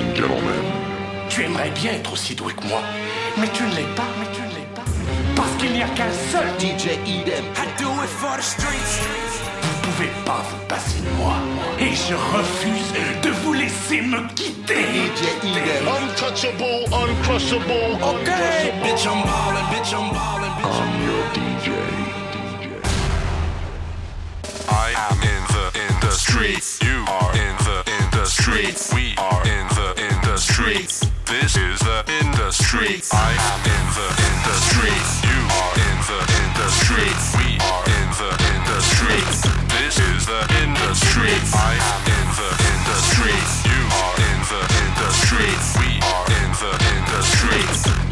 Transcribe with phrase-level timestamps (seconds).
[0.00, 0.64] and gentlemen.
[1.28, 2.80] Tu aimerais bien être aussi doué que moi,
[3.38, 4.84] mais tu ne l'es pas, mais tu ne l'es pas.
[5.36, 7.44] Parce qu'il n'y a qu'un seul DJ Idem.
[7.56, 9.00] I do it for the streets.
[9.62, 11.34] Vous pouvez pas vous passer de moi.
[11.78, 14.82] Et je refuse de vous laisser me quitter.
[14.82, 15.88] DJ Idem.
[15.88, 17.98] Untouchable, uncrushable.
[18.02, 18.72] Okay.
[18.82, 20.78] Bitch, I'm ballin', bitch, I'm ballin', bitch.
[20.80, 21.44] I'm your DJ.
[24.68, 26.78] I am in the in the streets.
[26.82, 28.92] You are in the in the streets.
[28.94, 29.73] We are in the
[30.56, 33.02] This is the industry.
[33.10, 34.94] I am in the industry.
[35.26, 37.10] You are in the industry.
[37.34, 39.42] We are in the in the streets.
[39.74, 41.34] This is the industry.
[41.58, 43.34] I am in the industry.
[43.66, 45.50] You are in the industry.
[45.82, 47.62] We are in the industry.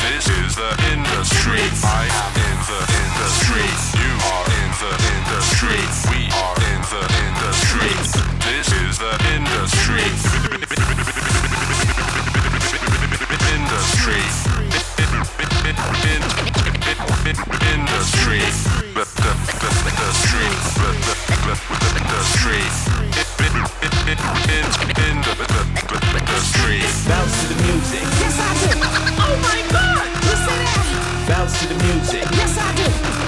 [0.02, 1.84] This is the in the streets.
[1.86, 2.41] I am
[27.08, 28.02] Bounce to the music.
[28.20, 28.78] Yes, I do.
[29.18, 30.06] Oh my God!
[30.22, 31.24] You say that?
[31.28, 32.24] Bounce to the music.
[32.30, 33.21] Yes, I do.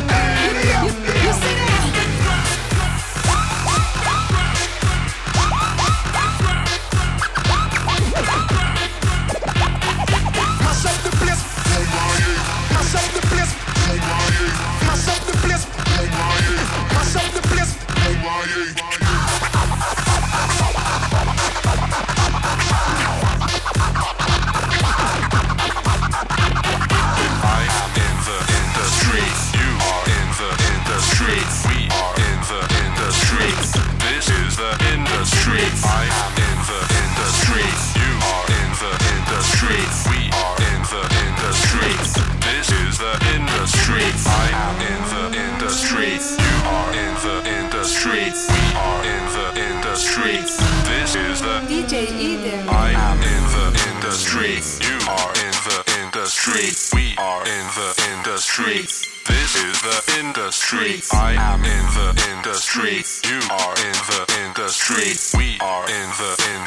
[43.04, 44.24] The in the streets.
[44.26, 46.26] I am in the in the streets.
[46.40, 48.40] You are in the in the streets.
[48.48, 50.52] We are in the in the streets.
[50.88, 52.64] This is the DJ Eden.
[52.68, 54.80] I am in the in the streets.
[54.88, 56.94] You are in the in the streets.
[56.94, 58.94] We are in the in the streets.
[59.28, 61.00] This is the industry.
[61.12, 63.04] I am in the industry.
[63.28, 65.08] You are in the industry.
[65.36, 66.64] We are in the in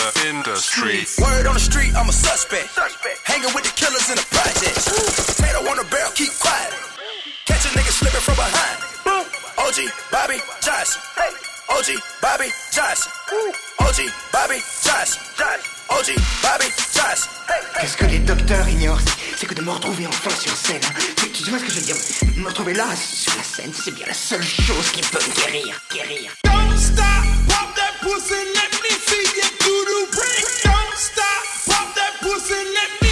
[0.00, 0.16] the streets.
[0.16, 1.20] This is the in the streets.
[1.20, 2.68] Word on the street, I'm a suspect.
[3.24, 4.88] Hanging with the killers in the projects.
[5.36, 6.72] Potato on the barrel, keep quiet.
[7.46, 8.78] Catch a nigga slipping from behind.
[9.58, 9.78] OG
[10.10, 11.00] Bobby Johnson.
[11.70, 11.88] OG
[12.22, 13.12] Bobby Johnson.
[13.80, 13.98] OG
[14.32, 15.20] Bobby Johnson.
[15.90, 16.08] OG
[16.42, 17.28] Bobby Johnson.
[17.80, 19.00] Qu'est-ce que les docteurs ignorent,
[19.36, 20.80] c'est que de me retrouver enfin sur scène.
[21.16, 21.96] Tu, tu vois ce que je veux dire?
[22.36, 25.80] Me retrouver là, sur la scène, c'est bien la seule chose qui peut me guérir,
[25.92, 26.32] guérir.
[26.44, 27.04] Don't stop,
[28.02, 30.46] pussy, let me see you do the ring.
[30.64, 33.09] Don't stop, pop that pussy, let me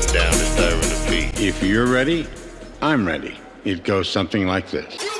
[0.00, 1.40] down disturbing the beat.
[1.40, 2.26] If you're ready,
[2.82, 3.36] I'm ready.
[3.64, 5.13] It goes something like this.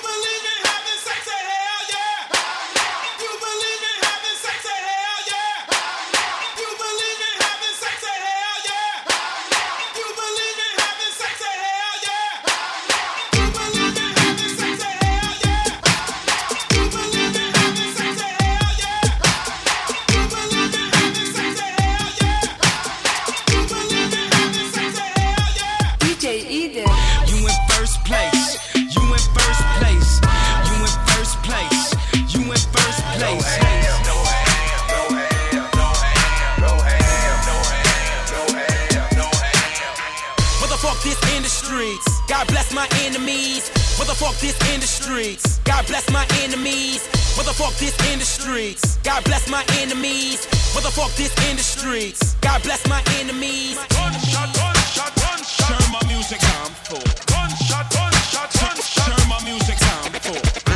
[47.44, 47.55] Enemies.
[47.55, 48.99] What the fuck this in the streets?
[49.02, 50.46] God bless my enemies.
[50.75, 52.35] What the fuck this in the streets?
[52.41, 53.76] God bless my enemies.
[53.91, 55.69] Gunshot, gunshot, gunshot.
[55.69, 57.05] Turn my music on full.
[57.26, 59.17] Gunshot, gunshot, gunshot.
[59.17, 60.74] Turn my music on full.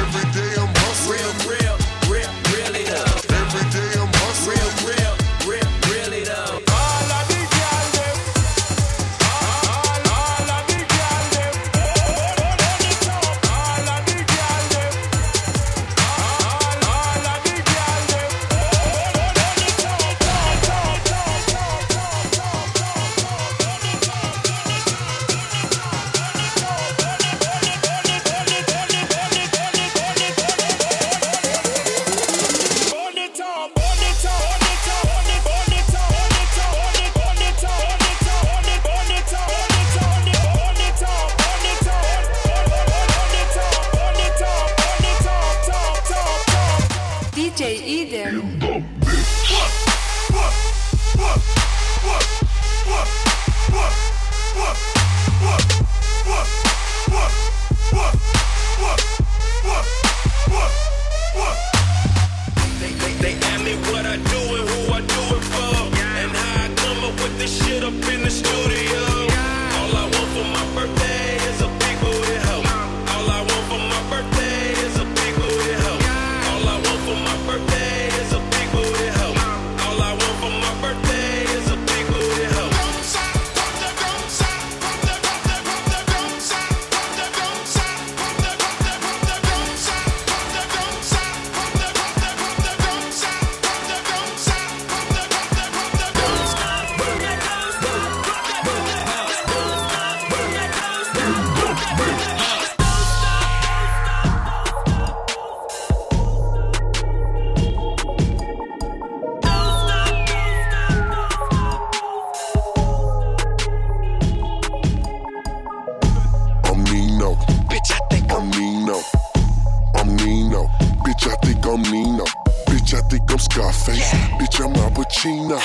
[121.90, 122.24] Nino.
[122.66, 124.10] Bitch, I think I'm Scarface.
[124.38, 125.58] Bitch, I'm Al Pacino.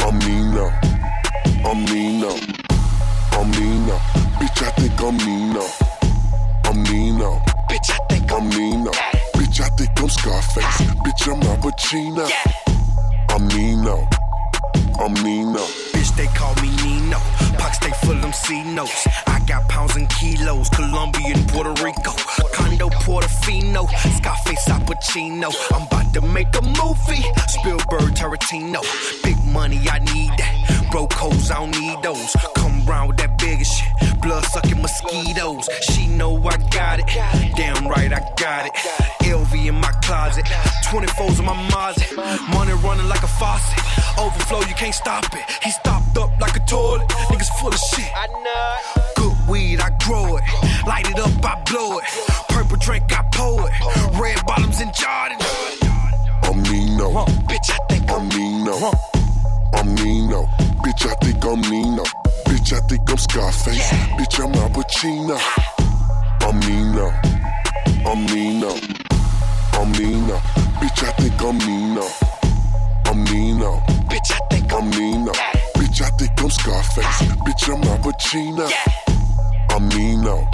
[0.00, 0.70] I'm Nino.
[1.64, 2.30] I'm Nino.
[3.32, 3.96] I'm Nino.
[4.38, 5.66] Bitch, I think I'm Nino.
[6.64, 7.40] I'm Nino.
[7.68, 8.90] Bitch, I think I'm Nino.
[9.34, 10.80] Bitch, I think I'm Scarface.
[11.02, 12.30] Bitch, I'm Al Pacino.
[13.30, 14.08] I'm Nino.
[15.00, 15.85] I'm Nino.
[16.16, 17.18] They call me Nino.
[17.58, 19.06] Pockets they full them C notes.
[19.26, 20.70] I got pounds and kilos.
[20.70, 22.12] Colombia and Puerto Rico.
[22.54, 23.86] Condo Portofino.
[24.16, 24.80] Scarface Al.
[25.74, 27.24] I'm about to make a movie.
[27.48, 28.80] Spielberg Tarantino.
[29.22, 30.88] Big money, I need that.
[30.90, 32.34] Broke hoes, I don't need those.
[32.54, 34.20] Come round with that bigger shit.
[34.22, 35.68] Blood sucking mosquitoes.
[35.82, 37.06] She know I got it.
[37.56, 38.72] Damn right, I got it.
[39.22, 40.44] LV in my closet.
[40.44, 42.06] 24s in my Mazda.
[42.50, 43.78] Money running like a faucet.
[44.18, 45.44] Overflow, you can't stop it.
[45.62, 47.08] He stopped up like a toilet.
[47.30, 48.10] Niggas full of shit.
[48.14, 49.02] I know.
[49.16, 50.44] Good weed, I grow it.
[50.86, 52.04] Light it up, I blow it.
[52.48, 54.18] Purple drink, I pour it.
[54.18, 55.38] Red bottoms and Jordan.
[56.42, 57.24] I'm Nino.
[57.50, 58.92] Bitch, I think I'm Nino.
[59.74, 60.46] I'm Nino.
[60.82, 62.04] Bitch, I think I'm Nino.
[62.46, 63.90] Bitch, I think I'm Scarface.
[64.18, 65.38] Bitch, I'm Al Pacino.
[66.42, 67.12] I'm Nino.
[68.06, 68.70] I'm Nino.
[69.72, 70.36] I'm Nino.
[70.80, 72.06] Bitch, I think I'm Nino.
[73.06, 73.80] I'm Nino.
[74.10, 75.32] Bitch, I think I'm Nino.
[75.74, 77.22] Bitch, I think I'm Scarface.
[77.44, 78.70] Bitch, I'm Al Pacino.
[79.70, 80.48] I'm Nino.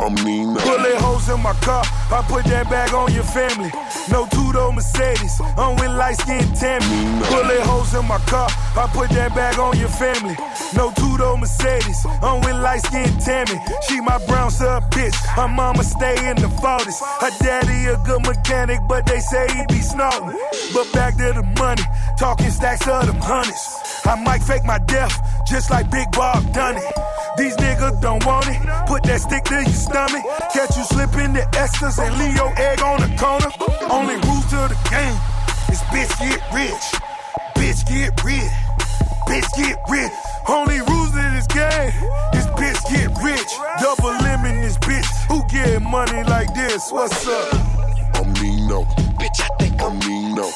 [0.00, 0.54] I'm Nino.
[0.60, 1.82] Bullet holes in my car,
[2.12, 3.70] I put that bag on your family.
[4.10, 7.20] No two-door Mercedes, I'm with light-skinned Tammy.
[7.30, 10.36] Bullet holes in my car, I put that bag on your family.
[10.74, 13.58] No two-door Mercedes, I'm with light-skinned Tammy.
[13.88, 17.00] She my brown sub bitch, her mama stay in the 40s.
[17.20, 20.38] Her daddy a good mechanic, but they say he be snorting.
[20.74, 21.82] But back to the money,
[22.18, 23.64] talking stacks of them hundreds.
[24.04, 25.14] I might fake my death,
[25.46, 26.84] just like Big Bob done it.
[27.36, 28.60] These niggas don't want it.
[28.86, 30.24] Put that stick to your stomach.
[30.52, 33.50] Catch you slipping the Esters and leave your egg on the corner.
[33.90, 35.16] Only rules to the game
[35.70, 36.86] is bitch get rich.
[37.54, 38.52] Bitch get rich.
[39.30, 40.12] Bitch get rich.
[40.48, 41.92] Only rules to this game
[42.34, 43.50] is bitch get rich.
[43.80, 45.06] Double lemon this bitch.
[45.30, 46.90] Who get money like this?
[46.90, 47.54] What's up?
[48.16, 48.84] I'm Nino.
[49.20, 50.50] Bitch, I think I'm Nino.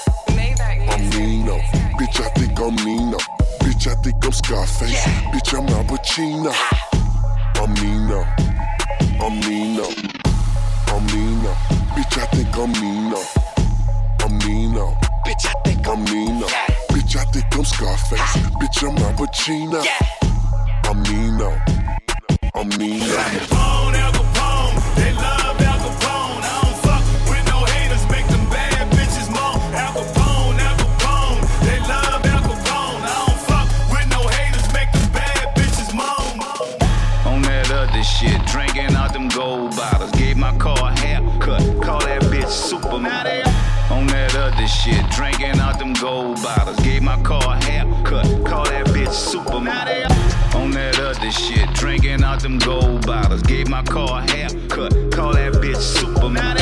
[0.92, 1.56] I'm Nino.
[1.98, 3.18] Bitch, I think I'm Nino.
[3.62, 5.04] Bitch, I think I'm Scarface.
[5.32, 6.52] Bitch, I'm Al Pacino.
[7.56, 8.24] I'm Nino.
[9.22, 9.84] I'm Nino.
[10.88, 11.52] I'm Nino.
[11.94, 13.22] Bitch, I think I'm Nino.
[14.20, 14.96] I'm Nino.
[15.26, 16.46] Bitch, I think I'm Nino.
[16.88, 18.36] Bitch, I think I'm Scarface.
[18.58, 19.84] Bitch, I'm Al Pacino.
[20.84, 21.60] I'm Nino.
[22.54, 24.09] I'm Nino.
[44.70, 46.78] Shit, drinking out them gold bottles.
[46.78, 50.06] Gave my car a haircut, call that bitch Superman.
[50.54, 53.42] On that other shit, drinking out them gold bottles.
[53.42, 56.56] Gave my car a haircut, call that bitch Superman.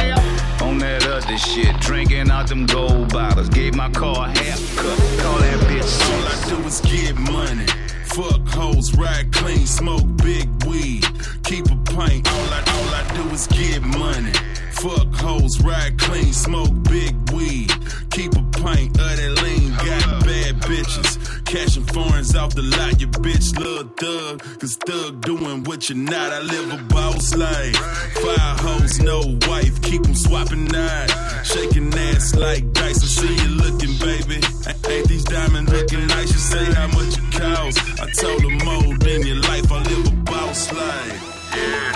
[0.63, 3.49] On that other shit, drinking out them gold bottles.
[3.49, 7.67] Gave my car a haircut, call that bitch All I do is get money.
[8.07, 11.07] Fuck hoes, ride clean, smoke big weed,
[11.45, 12.27] keep a pint.
[12.29, 14.33] All I all I do is get money.
[14.81, 17.73] Fuck hoes, ride clean, smoke big weed.
[18.13, 21.45] Keep a pint of that lean, got bad bitches.
[21.45, 24.41] Cashing foreigns off the lot, your bitch love thug.
[24.61, 27.77] Cause thug doing what you're not, I live a boss life.
[28.23, 29.19] Five hoes, no
[29.49, 31.13] wife, keep them swapping knives.
[31.43, 34.41] Shaking ass like dice, I see you looking, baby.
[34.89, 36.31] Ain't these diamonds looking nice?
[36.31, 38.01] You say how much it costs.
[38.01, 41.51] I told them more than your life, I live a boss life.
[41.57, 41.89] Yeah.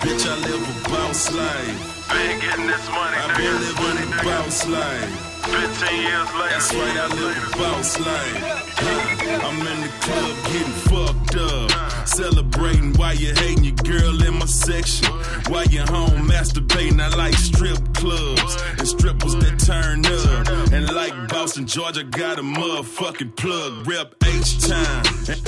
[0.00, 1.91] Bitch, I live a boss life.
[2.12, 5.32] Been getting this money, I been living a boss life.
[5.46, 6.50] 15 years later.
[6.50, 8.71] That's right, I live a boss life.
[8.82, 12.08] I'm in the club getting fucked up.
[12.08, 15.06] Celebrating while you hating your girl in my section.
[15.48, 20.72] While you home masturbating, I like strip clubs and strippers that turn up.
[20.72, 23.86] And like Boston, Georgia, got a motherfucking plug.
[23.86, 25.02] Rep H-Town.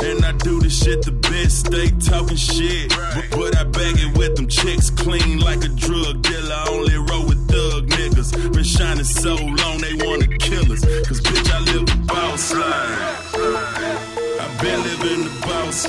[0.05, 1.67] And, I do this shit the best.
[1.67, 2.91] Stay talking shit.
[2.91, 6.55] But, but I bag it with them chicks clean like a drug dealer.
[6.55, 8.53] I only roll with thug niggas.
[8.53, 10.85] Been shining so long they wanna kill us.
[11.07, 11.21] Cause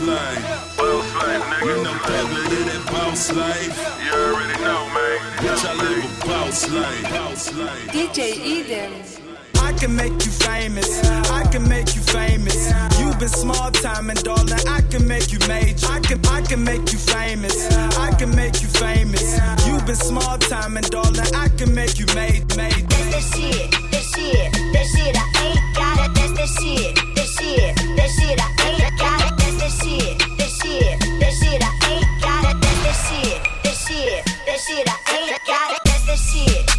[0.06, 0.78] life.
[0.78, 1.66] Boss life, nigga.
[1.66, 3.74] You know thug live that boss life.
[4.06, 5.18] You already know, man.
[5.42, 7.04] Bitch, I live a boss life.
[7.12, 7.88] Boss life.
[7.90, 8.92] DJ Eden.
[9.66, 11.04] I can make you famous.
[11.32, 12.72] I can make you famous.
[13.00, 15.88] You've been small time and darling, I can make you major.
[15.88, 17.58] I can I can make you famous.
[17.98, 19.40] I can make you famous.
[19.66, 22.46] You've been small time and darling, I can make you major.
[22.56, 22.86] major.
[22.88, 26.12] That's the shit, the shit, the shit I ain't got it.
[26.14, 29.35] That's the shit, the shit, the shit I ain't got it.
[29.66, 32.62] The shit, the shit, the shit I ain't got it.
[32.62, 35.80] That's the shit, the shit, the shit I ain't got it.
[35.86, 36.75] That's the shit,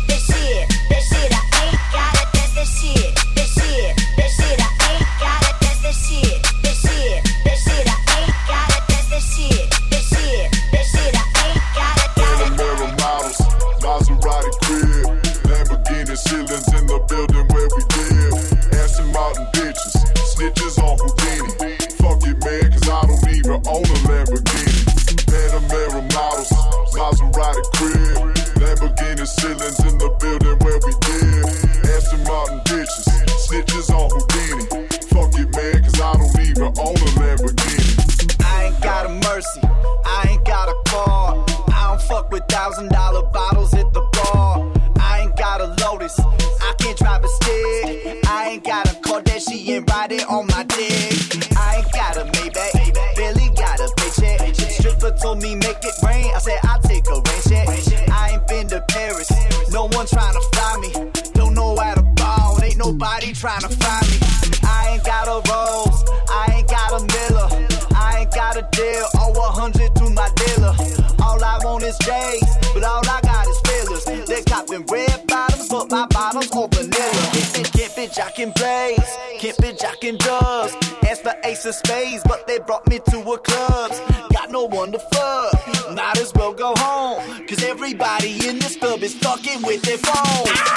[78.37, 80.77] jocking blaze, can't be jocking dubs.
[81.09, 84.01] Asked for ace of spades, but they brought me to a clubs.
[84.33, 87.47] Got no one to fuck, might as well go home.
[87.47, 90.76] Cause everybody in this club is fucking with their phone.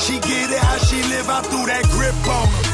[0.00, 2.64] She get it how she live, I threw that grip on her.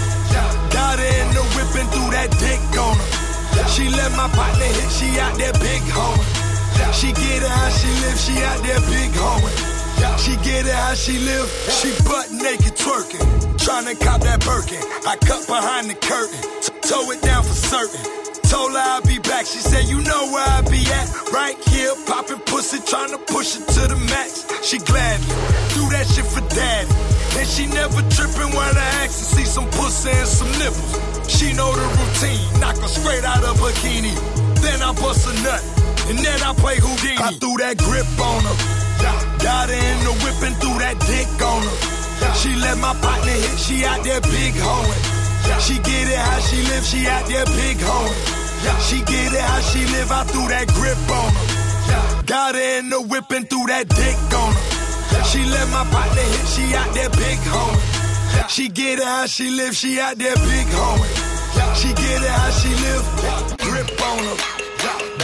[0.71, 3.69] Got her in the whip and threw that dick on her.
[3.75, 6.23] She let my partner hit, she out there big hoeing.
[6.95, 9.59] She get it how she live, she out there big hoeing.
[10.23, 13.27] She get it how she live, she butt naked twerking.
[13.59, 18.26] Tryna cop that Birkin, I cut behind the curtain, t- tow it down for certain.
[18.49, 21.07] Told her I'll be back, she said, You know where I be at.
[21.33, 24.47] Right here, popping pussy, tryna push it to the max.
[24.63, 25.27] She gladly
[25.75, 26.91] do that shit for daddy.
[27.39, 30.95] And she never tripping when I ask to see some pussy and some nipples.
[31.27, 34.15] She know the routine, knock her straight out of bikini.
[34.63, 35.63] Then I bust a nut,
[36.09, 37.19] and then I play Houdini.
[37.19, 38.57] I threw that grip on her.
[39.43, 42.35] Got her in the whip and threw that dick on her.
[42.35, 45.15] She let my partner hit, she out there big hoeing.
[45.61, 48.19] She get it how she live, she out there big hoeing.
[48.89, 52.23] She get it how she live, I threw that grip on her.
[52.27, 55.25] Got her in the whip and threw that dick on her.
[55.31, 58.49] She let my partner hit, she out there big hoeing.
[58.49, 61.15] She get it how she live, she out there big hoeing.
[61.75, 63.05] She get it how she live,
[63.59, 64.39] grip on her.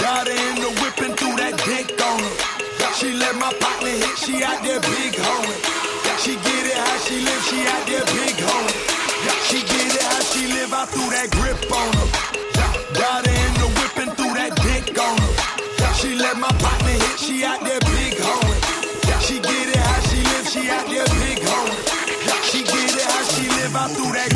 [0.01, 2.35] Got her in the whip and threw that dick on her.
[2.99, 5.63] She let my partner hit, she out there big hoeing.
[6.23, 8.52] She get it how she live, she out there big hoeing.
[10.83, 12.09] I threw that grip on her.
[12.99, 15.95] Got her in the whip and threw that dick on her.
[15.95, 18.59] She let my partner hit, she out there big hoeing.
[19.23, 21.79] She get it how she live, she out there big hoeing.
[22.51, 24.35] She get it how she live, I threw that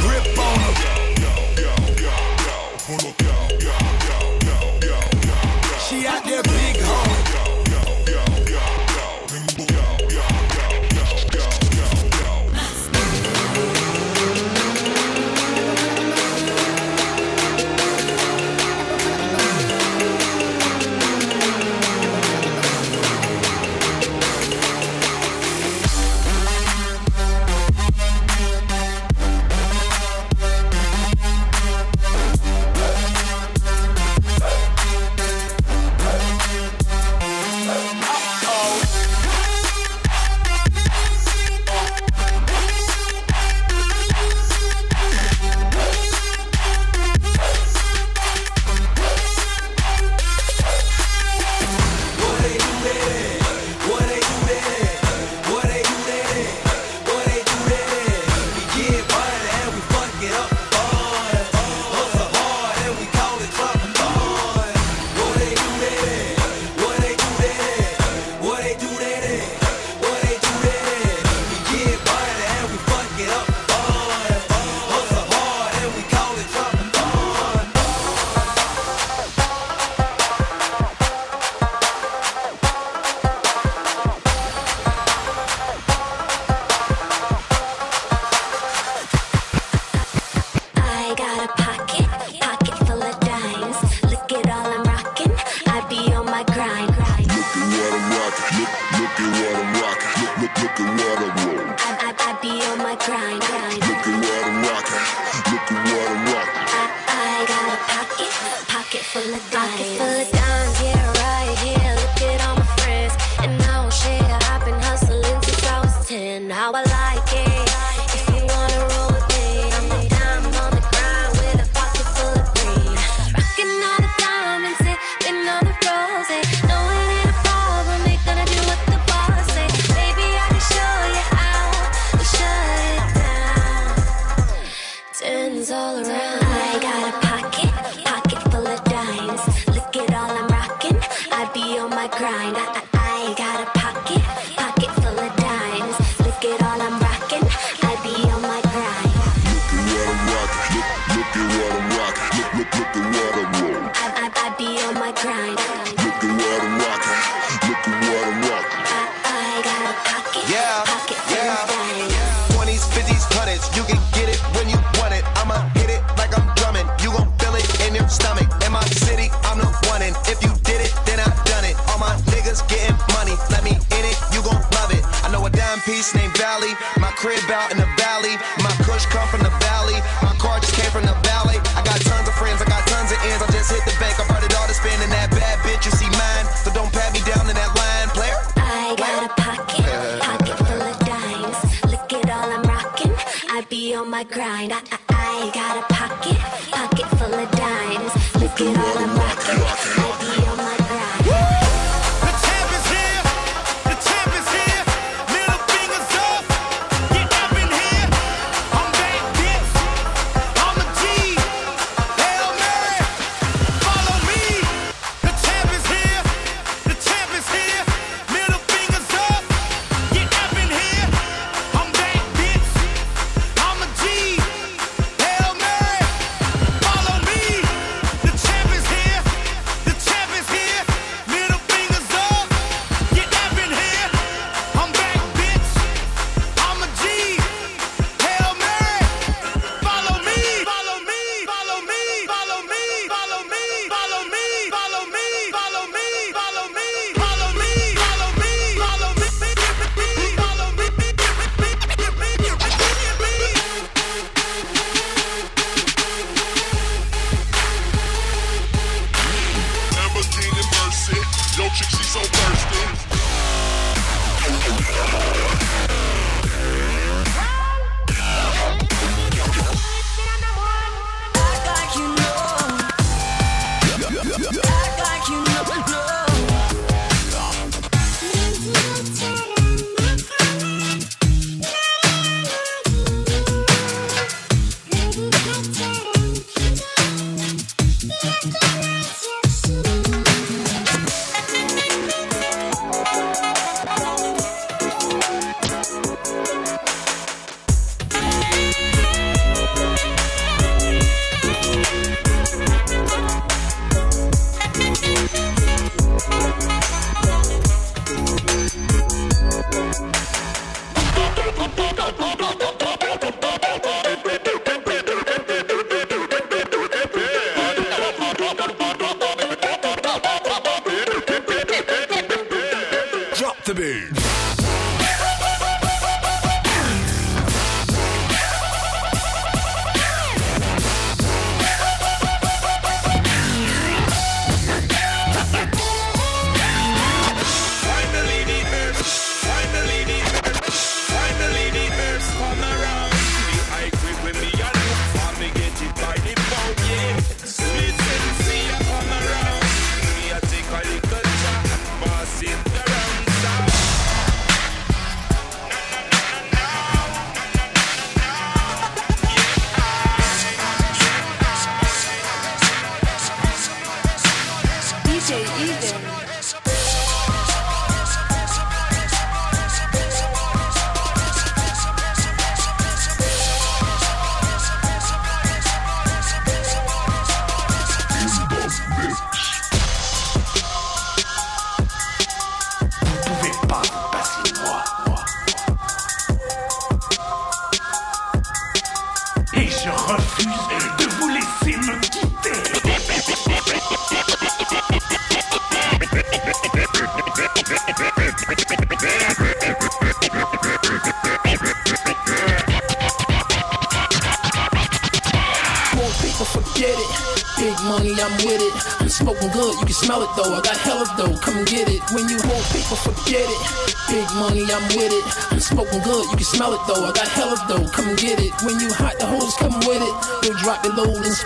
[177.16, 178.37] crib out in the valley.
[178.61, 179.96] My kush come from the valley.
[180.22, 181.57] My car just came from the valley.
[181.74, 183.42] I got tons of friends, I got tons of ends.
[183.42, 185.88] I just hit the bank, I brought it all to spend in that bad bitch.
[185.88, 188.37] You see mine, so don't pat me down in that line, player.
[188.61, 191.59] I got a pocket, pocket full of dimes.
[191.90, 193.14] Look at all I'm rocking.
[193.48, 194.72] I be on my grind.
[194.72, 195.05] I, I,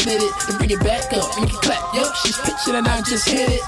[0.01, 0.59] split it.
[0.59, 1.95] Bring it back up and can clap.
[1.95, 3.61] Yup, she's pitching and I just hit it.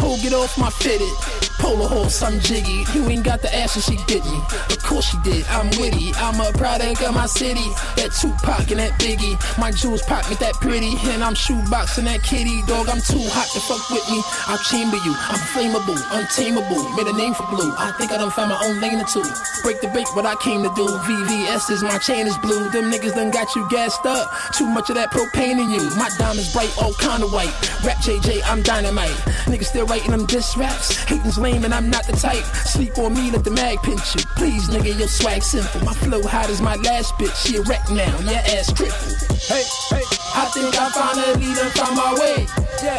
[0.00, 1.10] Ho, get off my fitted.
[1.58, 2.84] Polar horse, I'm jiggy.
[2.94, 4.38] You ain't got the ass and she did me.
[4.70, 6.12] Of course she did, I'm witty.
[6.16, 7.66] I'm a product of my city.
[8.00, 9.36] That Tupac and that Biggie.
[9.58, 10.94] My jewels pop me that pretty.
[11.12, 12.62] And I'm shoeboxing that kitty.
[12.66, 14.22] Dog, I'm too hot to fuck with me.
[14.48, 15.12] I'll chamber you.
[15.12, 16.80] I'm flammable, untamable.
[16.96, 17.72] Made a name for blue.
[17.76, 19.24] I think I done found my own lane or two.
[19.62, 20.86] Break the bank, what I came to do.
[20.86, 22.70] VVS is my chain is blue.
[22.70, 24.30] Them niggas done got you gassed up.
[24.54, 25.90] Too much of that propane in you.
[25.96, 27.52] My diamonds bright, all kind of white.
[27.84, 29.10] Rap JJ, I'm dynamite.
[29.46, 30.96] Niggas still writing them diss raps.
[31.04, 32.44] Hating's lame and I'm not the type.
[32.66, 34.22] Sleep on me, let the mag pinch you.
[34.36, 35.80] Please, nigga, your swag simple.
[35.84, 37.34] My flow hot as my last bitch.
[37.46, 39.16] She a wreck now, your ass crippled.
[39.44, 42.69] Hey, hey, I think I finally done found my way.
[42.82, 42.96] Yeah.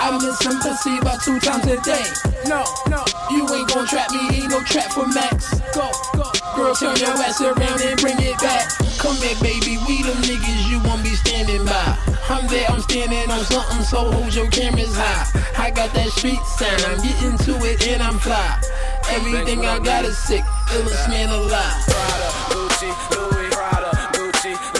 [0.00, 2.04] I miss some pussy about two times a day.
[2.48, 5.60] No, no, you ain't gon' trap me, ain't no trap for Max.
[5.76, 6.24] Go, go.
[6.56, 8.64] Girl, turn your ass around and bring it back.
[8.96, 11.98] Come back, baby, we the niggas you won't be standing by.
[12.30, 15.28] I'm there, I'm standing on something, so hold your cameras high.
[15.58, 18.60] I got that street sound, I'm getting to it and I'm fly.
[19.10, 21.84] Everything I got is sick, illest man alive.
[21.84, 24.79] Prada, Gucci, Louis, Prada, Gucci,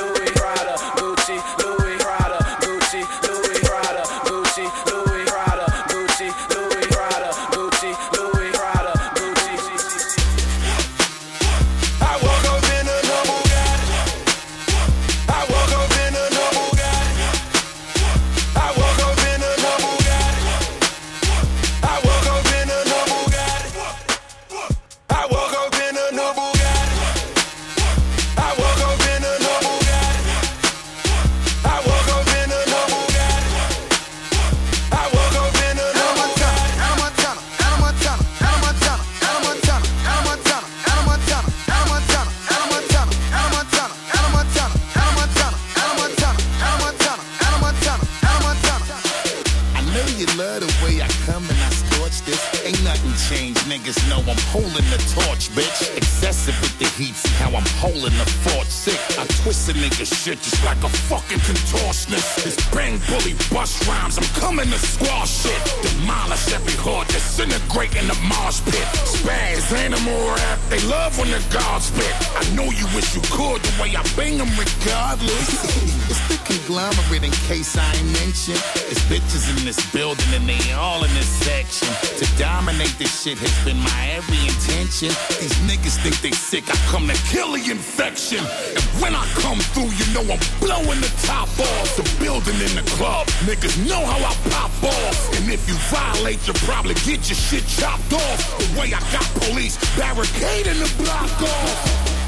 [71.20, 72.19] when the gods spit
[72.54, 75.48] know you wish you could the way I bang them regardless.
[76.10, 78.60] it's the conglomerate in case I ain't mentioned.
[78.90, 81.88] It's bitches in this building and they all in this section.
[82.18, 85.10] To dominate this shit has been my every intention.
[85.40, 88.40] These niggas think they sick, I come to kill the infection.
[88.40, 91.88] And when I come through, you know I'm blowing the top off.
[91.96, 95.16] The building in the club, niggas know how I pop off.
[95.36, 98.38] And if you violate, you'll probably get your shit chopped off.
[98.58, 102.19] The way I got police barricading the block off.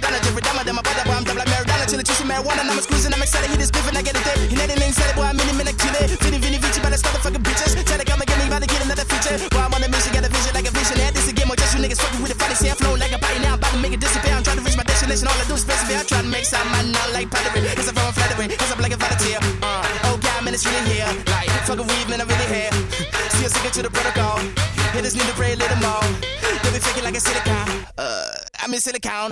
[0.00, 0.26] Maradona.
[0.26, 1.84] Every time I my brother, bother, but I'm double Maradona.
[1.88, 3.50] Chilling, chasing marijuana, and I'm squeezing, I'm excited.
[3.50, 4.36] He just biffing, I get it there.
[4.48, 6.00] He not even excited, boy, I'm in him in a chile.
[6.20, 7.76] Vinny, Vini, Vici, but start the fucking bitches.
[7.84, 9.36] Try to come again, better get another feature.
[9.50, 10.96] Boy, I'm on a mission, got a vision like a vision.
[11.00, 12.56] And this a game, or just you niggas fucking with the funny.
[12.56, 14.34] See, I'm flowing like a body now, I'm about to make it disappear.
[14.34, 16.00] I'm trying to reach my destination, all I do is persevere.
[16.00, 17.60] I'm trying to make some man, not like pottery.
[17.76, 19.38] Cause I'm from a flattering, cause I'm like a volunteer.
[19.60, 21.10] Uh, oh, God, man, it's really here.
[21.28, 22.72] Like, fuck weed, man, I really here.
[23.36, 24.38] See, I'm sticking to the protocol.
[24.94, 26.04] Hitters need to pray, a little more.
[26.62, 27.66] They be faking like a silicon.
[27.98, 28.32] Uh,
[28.62, 29.30] I'm in silicon.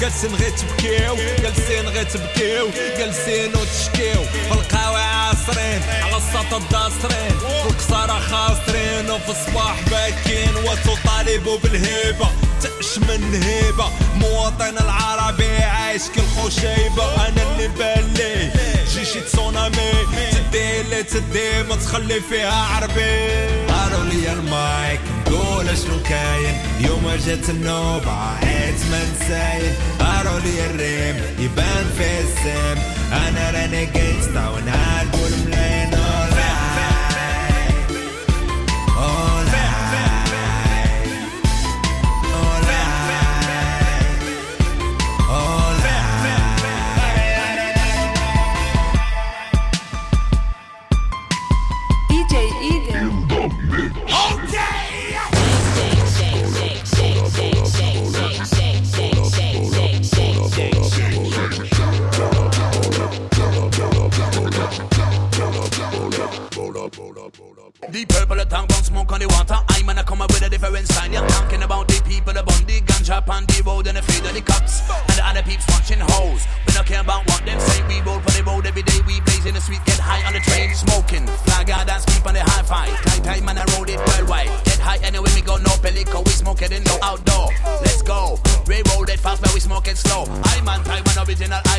[0.00, 2.68] جالسين غير تبكيو جالسين غير تبكيو
[2.98, 4.22] جالسين وتشكيو.
[4.24, 7.68] في القهوة عاصرين على السطح داصرين في
[8.20, 12.28] خاسرين وفي الصباح باكين وتطالبوا بالهيبة
[12.62, 13.90] تعش من هيبة.
[14.14, 18.50] مواطن العربي عايش كل خشيبة أنا اللي بالي
[18.98, 19.90] جيشي تسونامي
[20.32, 23.72] تدي اللي تدي ما تخلي فيها عربي.
[23.72, 26.54] عاروا لي المايك قول شنو كاين.
[26.80, 32.82] يوم جت النوبة عيت من سايب عاروا لي الريم يبان في السم.
[33.12, 35.32] أنا راني جنستا ونعال بول
[66.98, 69.54] The purple the tongue bun smoke on the water.
[69.54, 71.06] I man I come up with a different style.
[71.06, 74.34] You're talking about the people bun the ganja on the road and the feed of
[74.34, 76.42] the cops and the other peeps watching hoes.
[76.66, 77.86] We don't care about what them say.
[77.86, 78.98] We roll for the road every day.
[79.06, 81.22] We blaze in the street, get high on the train, smoking.
[81.46, 82.90] Flag out and keep on the high five.
[83.06, 84.50] Tight time man I roll it worldwide.
[84.66, 86.26] Get high anyway we go no pelico.
[86.26, 87.54] We smoke it in no outdoor.
[87.86, 88.42] Let's go.
[88.66, 90.26] We roll it fast but we smoke it slow.
[90.26, 91.62] I man Taiwan original.
[91.62, 91.78] I.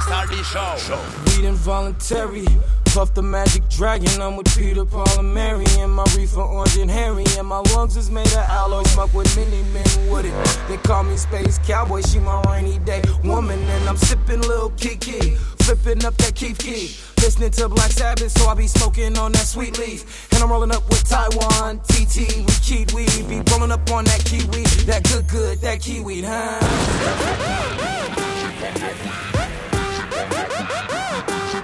[0.00, 0.98] Start the show.
[1.26, 2.46] Weed involuntary.
[2.86, 5.64] Puff the magic dragon, I'm with Peter, Paul, and Mary.
[5.78, 7.24] And my reefer, orange and hairy.
[7.38, 10.34] And my lungs is made of alloy, smoke with many men with it.
[10.68, 13.60] They call me Space Cowboy, she my rainy day woman.
[13.60, 17.16] And I'm sipping Lil Kiki, flipping up that Keef Keef.
[17.18, 20.32] Listening to Black Sabbath, so I be smoking on that sweet leaf.
[20.32, 23.28] And I'm rolling up with Taiwan, TT, with weed.
[23.28, 26.58] Be rolling up on that kiwi, that good, good, that kiwi, huh?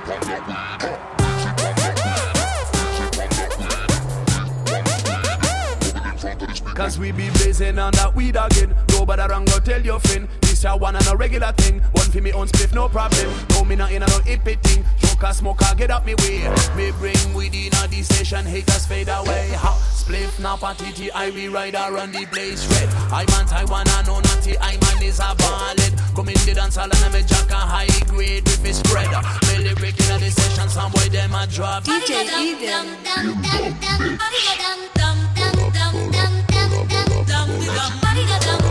[0.07, 0.76] Wow.
[6.77, 8.77] Cause we be blazing on that weed again.
[8.91, 10.29] Nobody wrong go tell your friend.
[10.43, 11.81] This a one and a regular thing.
[11.93, 13.33] One for me own spliff, no problem.
[13.49, 14.85] No me not in a no hippie thing.
[14.99, 16.45] Joker smoker, get up me way.
[16.77, 19.53] Me bring weed in a the station, haters fade away.
[19.57, 22.91] Ha, spliff, napa, TT, I be rider on the blaze red.
[23.11, 25.95] I man Taiwan, I know natty, I man is a ballad.
[26.15, 29.09] Come in the dance hall and I'm a jack a high grade with his spread.
[29.49, 31.85] Me lyric in a the session, some boy them a drop.
[31.85, 33.57] DJ Eden.
[37.69, 38.66] In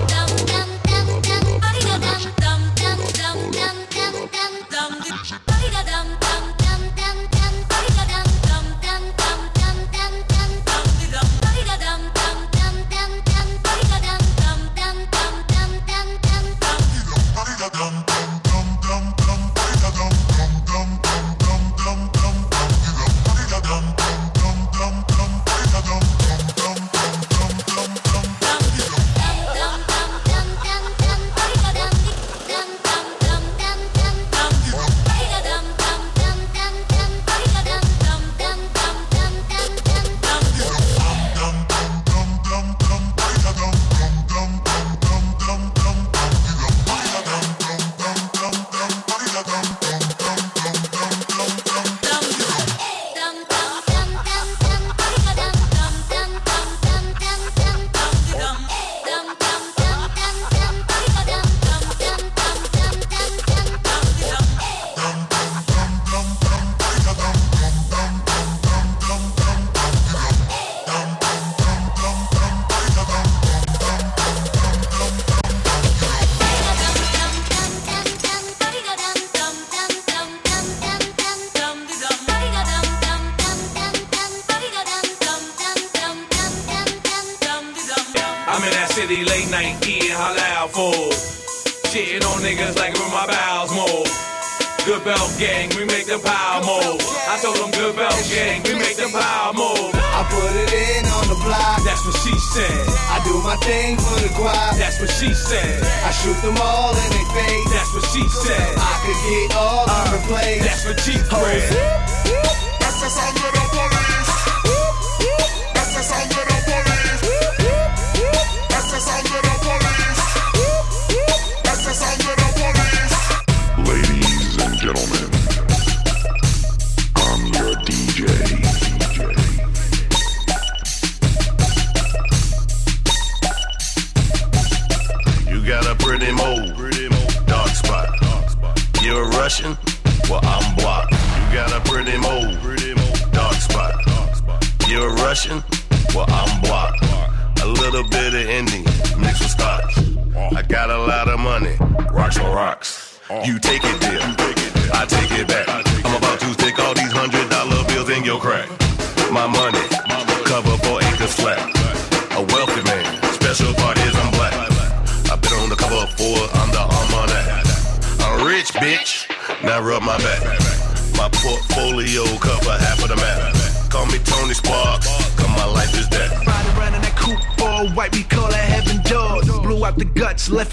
[108.16, 108.76] she said.
[108.78, 110.64] I could get all on the place.
[110.64, 112.05] That's what she said.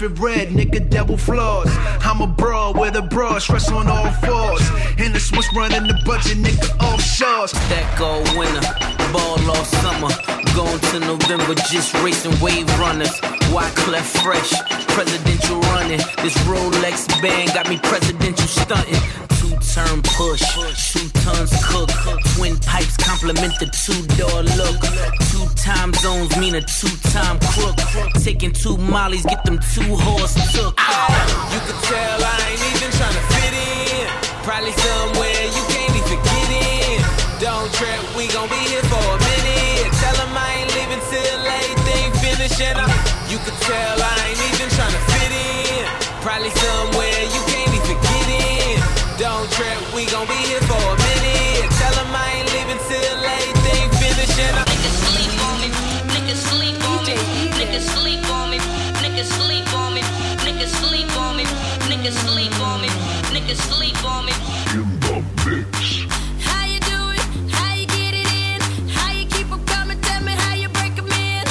[0.09, 1.69] Red, nigga, double flaws.
[2.01, 4.61] I'm a broad with a broad, stress on all fours.
[4.97, 7.53] In the Swiss running the budget, nigga, offshores.
[7.69, 8.61] That gold winner,
[9.11, 10.09] ball all summer.
[10.55, 13.13] Going to November, just racing wave runners.
[13.53, 14.51] Wyclef fresh,
[14.89, 16.01] presidential running.
[16.21, 19.01] This Rolex band got me presidential stunting.
[19.39, 20.43] Two turn push,
[20.91, 21.89] two tons cook.
[22.35, 25.22] Twin pipes complement the two door look.
[25.63, 27.79] Time zones mean a two time crook.
[28.19, 30.75] Taking two mollies, get them two horse took.
[30.77, 31.07] Ah.
[31.55, 34.03] You can tell I ain't even tryna fit in.
[34.43, 36.99] Probably somewhere you can't even get in.
[37.39, 39.87] Don't trip, we gon' be here for a minute.
[40.03, 42.91] Tell 'em I ain't leaving till everything finish and I,
[43.31, 45.87] you can tell I ain't even tryna fit in.
[46.19, 48.83] Probably somewhere you can't even get in.
[49.15, 50.62] Don't trip, we gon' be here
[62.03, 62.89] Niggas sleep on me.
[63.31, 64.33] Niggas sleep on me.
[64.73, 66.03] In the mix.
[66.43, 67.23] How you do it?
[67.49, 68.59] How you get it in?
[68.89, 70.01] How you keep 'em coming?
[70.01, 71.47] Tell me how you break 'em in.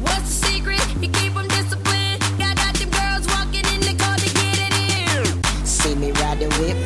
[0.00, 0.80] What's the secret?
[1.02, 2.20] You keep 'em disciplined.
[2.38, 5.44] Got got them girls walking in the car to get it in.
[5.66, 6.78] See me ride the whip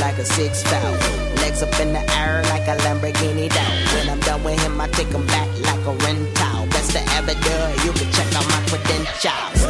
[0.00, 0.96] like a six foul.
[1.42, 3.76] Legs up in the air like a Lamborghini down.
[3.92, 6.64] When I'm done with him, I take him back like a rental.
[6.72, 7.56] Best to ever do.
[7.84, 9.63] You can check out my credentials.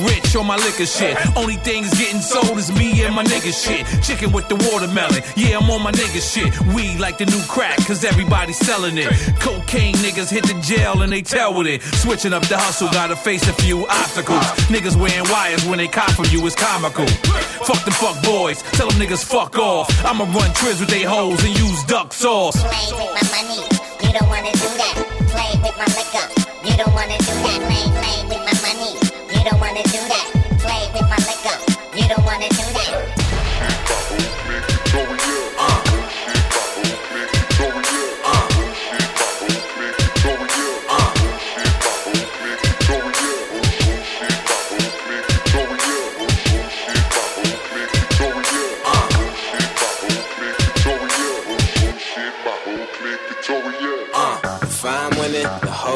[0.00, 1.16] Rich on my liquor shit.
[1.36, 3.86] Only things getting sold is me and my nigga shit.
[4.02, 6.48] Chicken with the watermelon, yeah, I'm on my nigga shit.
[6.74, 9.10] Weed like the new crack, cause everybody's selling it.
[9.40, 11.82] Cocaine niggas hit the jail and they tell with it.
[11.82, 14.44] Switching up the hustle, gotta face a few obstacles.
[14.72, 17.06] Niggas wearing wires when they cop from you is comical.
[17.66, 19.88] Fuck the fuck boys, tell them niggas fuck off.
[20.04, 22.60] I'ma run trips with they hoes and use duck sauce.
[22.62, 23.82] Play with my money.
[24.04, 24.94] You don't wanna do that.
[25.32, 26.26] Play with my liquor.
[26.68, 27.58] You don't wanna do that.
[27.66, 28.41] Play, play with
[29.84, 30.31] do that.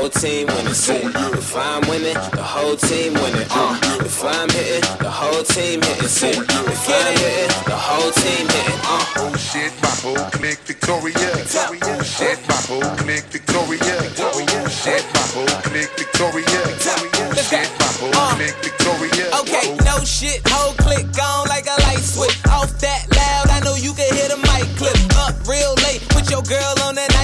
[0.06, 0.74] Whole team winning.
[0.74, 3.48] See, if I'm winning, the whole team winning.
[3.50, 3.74] Uh,
[4.06, 6.08] if I'm hitting, the whole team hitting.
[6.08, 8.80] See, if I'm hitting, the whole team hitting.
[8.86, 9.04] Uh.
[9.18, 11.56] Oh shit, my whole clique victorious.
[11.58, 14.14] Oh shit, my whole clique victorious.
[14.20, 16.86] Oh shit, my whole clique victorious.
[16.86, 19.32] Oh shit, my whole clique victorious.
[19.42, 22.38] Okay, no shit, whole click on like a light switch.
[22.54, 24.94] Off that loud, I know you can hear the mic clip.
[25.18, 27.15] Up real late with your girl on that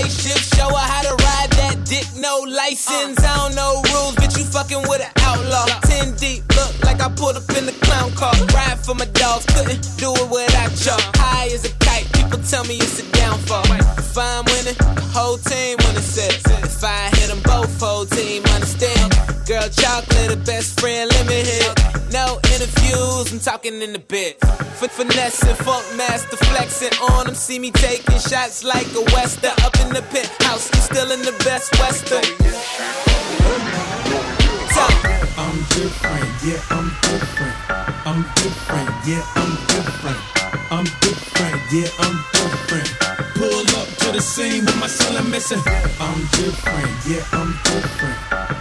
[2.73, 3.19] license.
[3.23, 5.67] I don't know rules, bitch, you fucking with an outlaw.
[5.85, 8.33] 10 deep, look like I pulled up in the clown car.
[8.55, 11.01] Ride for my dogs, couldn't do it without y'all.
[11.17, 13.65] High as a kite, people tell me it's a downfall.
[13.99, 16.35] If I'm winning, the whole team winning set.
[16.65, 19.13] If I hit them both, whole team understand.
[19.47, 21.82] Girl, chocolate, the best friend, let me hit.
[22.13, 24.35] No interviews, I'm talking in the bed.
[24.43, 27.35] F- finessing, funk master, flexing on them.
[27.35, 29.49] See me taking shots like a wester.
[29.65, 32.21] Up in the penthouse, you still in the best western.
[35.41, 37.57] I'm different, yeah, I'm different.
[38.05, 40.21] I'm different, yeah, I'm different.
[40.71, 42.89] I'm different, yeah, I'm different.
[43.41, 45.63] Pull up to the scene with my son missing.
[45.99, 48.19] I'm different, yeah, I'm different.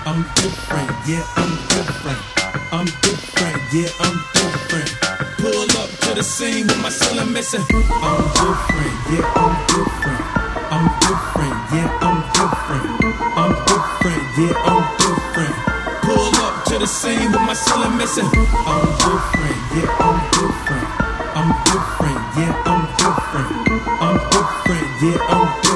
[0.07, 2.30] I'm different, yeah, I'm different.
[2.73, 4.89] I'm different, yeah, I'm different.
[5.39, 7.59] Pull up to the scene with my son missing.
[7.69, 10.21] I'm different, yeah, I'm different.
[10.71, 12.87] I'm different, yeah, I'm different.
[13.35, 15.55] I'm different, yeah, I'm different.
[16.07, 18.29] Pull up to the scene with my son missing.
[18.31, 20.87] I'm different, yeah, I'm different.
[21.35, 23.51] I'm different, yeah, I'm different.
[23.99, 25.70] I'm different, yeah, I'm different.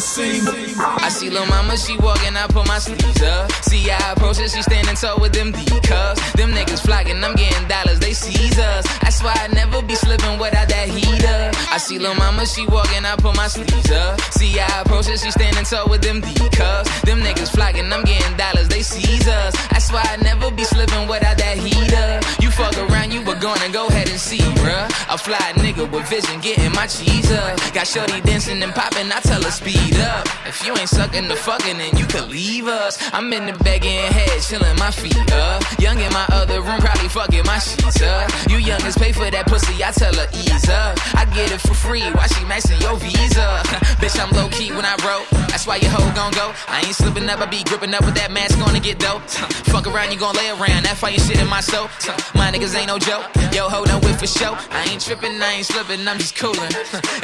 [0.00, 0.80] Pull scene.
[0.80, 3.52] I see lil' mama, she walking, I put my sleeves up.
[3.68, 6.20] See I approach her, she standing tall with them D cups.
[6.32, 8.86] Them niggas flocking, I'm getting dollars, they seize us.
[9.00, 11.50] That's why I never be slipping without that heater.
[11.70, 14.20] I see lil' mama, she walking, I put my sleeves up.
[14.32, 16.88] See I approach her, she standing tall with them D cups.
[17.02, 19.52] Them niggas flocking, I'm getting dollars, they seize us.
[19.68, 22.20] That's why I never be slipping without that heater.
[22.40, 24.88] You fuck around, you were gonna go ahead and see, bruh.
[25.12, 27.58] A fly nigga with vision, getting my cheese up.
[27.74, 30.26] Got shorty dancing and popping, I tell her speed up.
[30.46, 32.98] If you ain't sucking the fucking, then you could leave us.
[33.12, 35.62] I'm in the bed getting head, chilling my feet up.
[35.80, 38.30] Young in my other room, probably fucking my sheets up.
[38.48, 40.98] You youngest pay for that pussy, I tell her ease up.
[41.14, 43.62] I get it for free, why she maxing your visa?
[44.00, 45.26] Bitch, I'm low key when I wrote.
[45.48, 46.52] That's why your hoe gon' go.
[46.68, 49.22] I ain't slipping up, I be gripping up with that mask gonna get dope.
[49.72, 50.84] Fuck around, you gon' lay around.
[50.84, 51.88] That fire shit in my soul.
[52.34, 53.26] My niggas ain't no joke.
[53.52, 54.54] Yo, ho, no whip for show.
[54.70, 56.72] I ain't tripping, I ain't slipping, I'm just coolin'.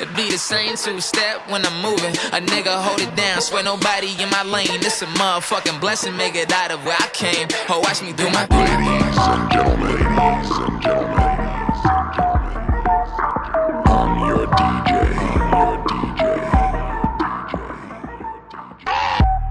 [0.02, 2.14] It be the same two step when I'm moving.
[2.32, 4.80] A nigga hold it down, swear nobody in my lane.
[4.80, 7.48] This a motherfucking blessing, make it out of where I came.
[7.68, 8.58] Ho, watch me do my thing.
[8.58, 11.36] Ladies and gentlemen, ladies and gentlemen,
[13.86, 14.90] I'm your DJ,
[15.52, 16.20] your DJ.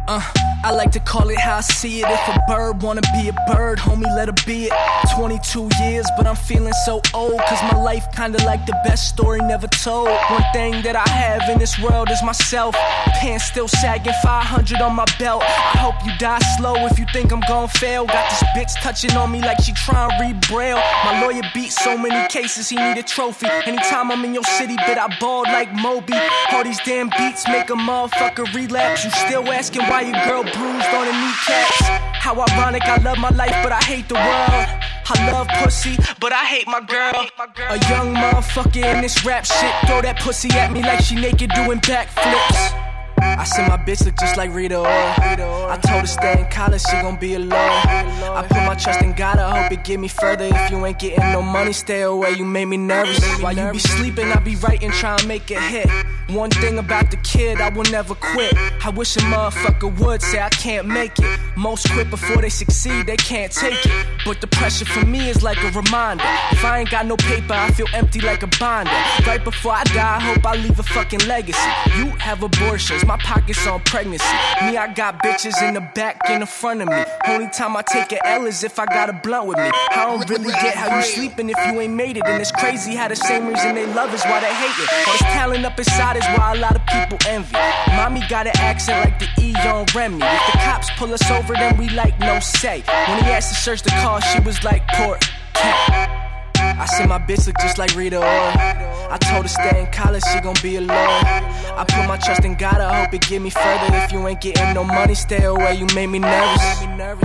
[0.08, 2.08] Uh, I like to call it how I see it.
[2.10, 4.74] If a bird wanna be a bird, homie, let her be it.
[5.16, 7.40] 22 years, but I'm feeling so old.
[7.48, 10.10] Cause my life kinda like the best story never told.
[10.10, 12.74] One thing that I have in this world is myself.
[13.22, 15.44] Pants still sagging, 500 on my belt.
[15.44, 18.08] I hope you die slow if you think I'm gon' fail.
[18.08, 20.82] Got this bitch touching on me like she tryna read braille.
[21.06, 23.46] My lawyer beat so many cases, he need a trophy.
[23.68, 26.18] Anytime I'm in your city, bet I balled like Moby.
[26.52, 29.06] All these damn beats make a motherfucker relapse.
[29.06, 31.82] You still asking why your girl bruised on the kneecaps?
[32.24, 34.68] How ironic, I love my life, but I hate the world.
[35.08, 37.28] I love pussy, but I hate my girl.
[37.70, 39.74] A young motherfucker in this rap shit.
[39.86, 42.85] Throw that pussy at me like she naked doing backflips.
[43.38, 45.16] I said my bitch look just like Rita Ora.
[45.18, 47.52] I told her stay in college, she gon' be a alone.
[47.52, 50.46] I put my trust in God, I hope it get me further.
[50.46, 53.24] If you ain't getting no money, stay away, you made me nervous.
[53.42, 55.90] While you be sleeping, I be writing, trying to make a hit.
[56.30, 58.54] One thing about the kid, I will never quit.
[58.84, 61.40] I wish a motherfucker would say I can't make it.
[61.56, 64.08] Most quit before they succeed, they can't take it.
[64.26, 66.24] But the pressure for me is like a reminder.
[66.52, 68.92] If I ain't got no paper, I feel empty like a binder.
[69.28, 71.70] Right before I die, I hope I leave a fucking legacy.
[71.98, 74.26] You have abortions, my pockets on pregnancy.
[74.62, 77.04] Me, I got bitches in the back and in front of me.
[77.28, 79.70] Only time I take a L is if I got a blunt with me.
[79.92, 82.24] I don't really get how you sleeping if you ain't made it.
[82.26, 85.08] And it's crazy how the same reason they love is why they hate it.
[85.08, 87.58] All this talent up inside is why a lot of people envy.
[87.96, 90.18] Mommy got an accent like the E on Remy.
[90.22, 92.84] If the cops pull us over, then we like no say.
[93.08, 95.22] When he asked to search the car, she was like, Port
[95.54, 96.25] cat.
[96.78, 99.10] I said my bitch look just like Rita Ora.
[99.10, 100.90] I told her stay in college, she gon' be alone.
[100.90, 103.96] I put my trust in God, I hope it get me further.
[103.96, 106.62] If you ain't getting no money, stay away, you made me nervous.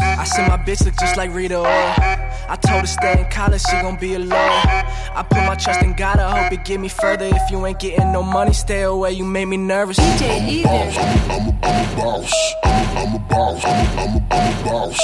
[0.03, 2.21] I said my bitch look just like Rita Ora.
[2.49, 4.31] I told her stay in college, she gon' be alone.
[4.33, 7.27] I put my trust in God, I hope it get me further.
[7.27, 9.99] If you ain't getting no money, stay away, you made me nervous.
[9.99, 15.01] DJ I'm a boss, I'm a boss, I'm a boss, I'm a boss,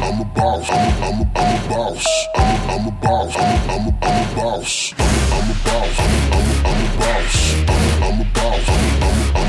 [0.00, 2.06] I'm a boss, I'm a boss,
[2.66, 3.79] I'm a boss, I'm a boss.
[3.80, 4.94] I'm a, I'm a boss.
[4.98, 5.98] I'm a, I'm a boss.
[6.00, 7.54] I'm a, I'm a, I'm a boss.
[7.54, 8.68] I'm a, I'm a boss.
[8.68, 9.39] I'm a, I'm a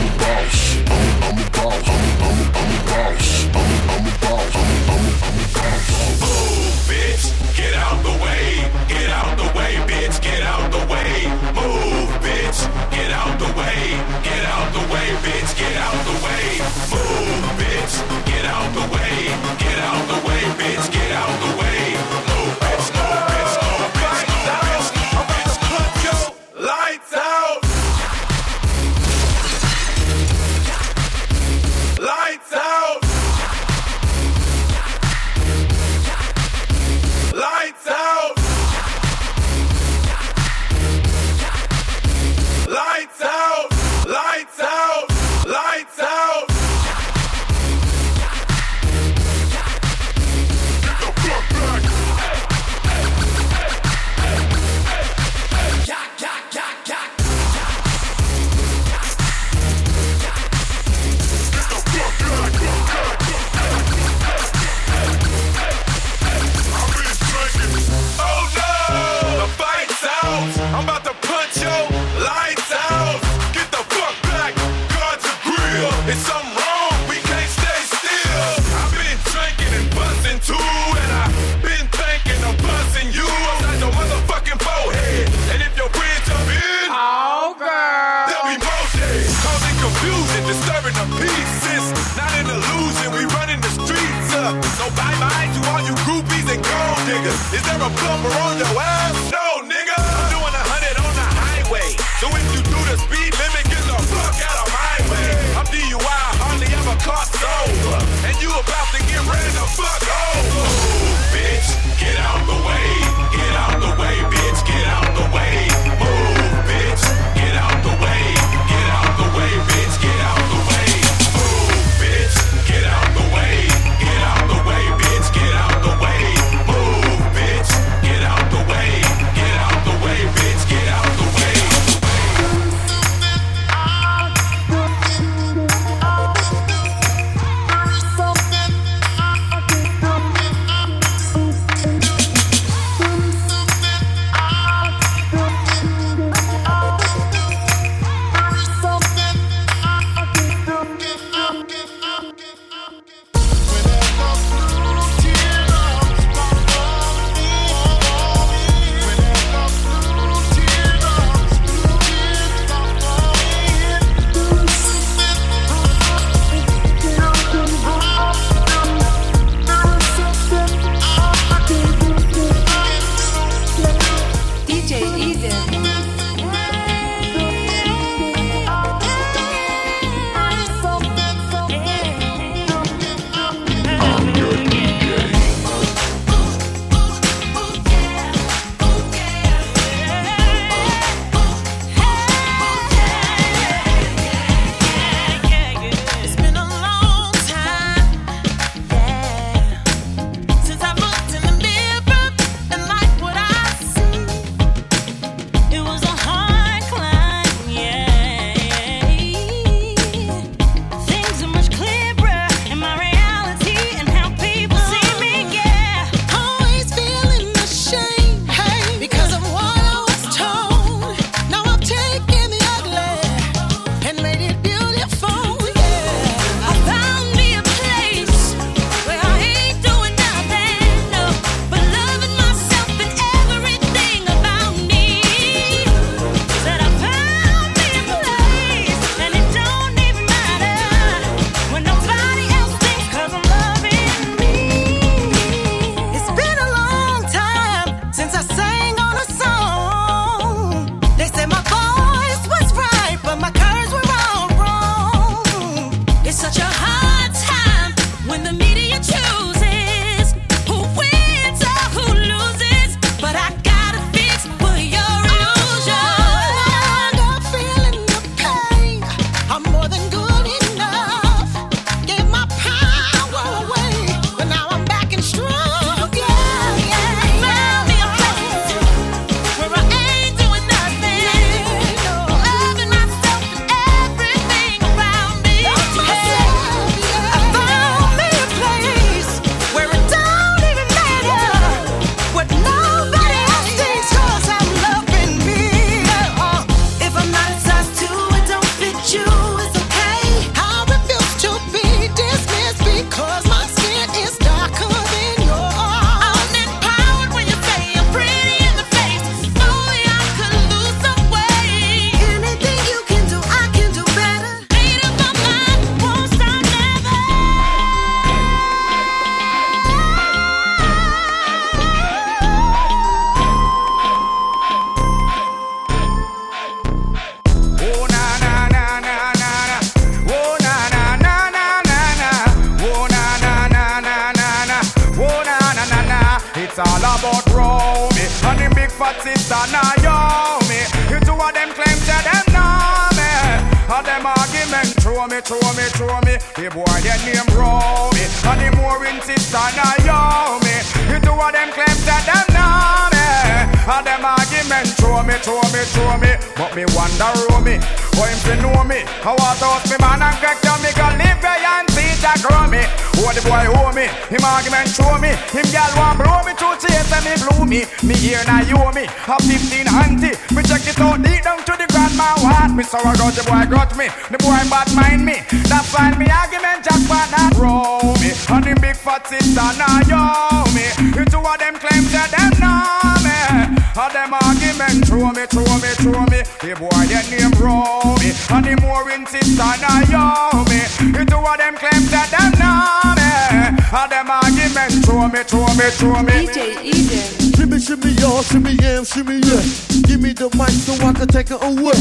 [395.82, 396.48] me, throw me.
[396.48, 397.54] DJ Eden.
[397.56, 399.62] Shimmy, shimmy, y'all, shimmy, yam, shimmy, yeah.
[400.06, 401.98] Give me the mic so I can take it away.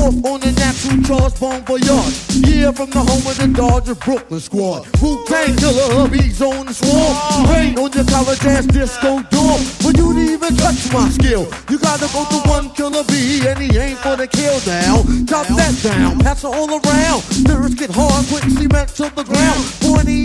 [0.00, 2.16] Off on the natural Charles Bon Voyage.
[2.46, 4.86] Yeah, from the home of the Dodgers Brooklyn squad.
[5.00, 7.16] Wu Tang Killer, hubby's on the swarm.
[7.50, 9.60] Rain on your college ass disco dorm.
[9.82, 13.58] For you to even touch my skill, you gotta go to one killer B, and
[13.58, 15.02] he ain't for the kill now.
[15.24, 17.20] Drop that down, pass it all around.
[17.48, 19.79] Lyrics get hard, quick cement to the ground.